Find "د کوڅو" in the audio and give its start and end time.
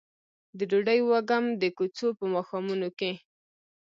1.61-2.07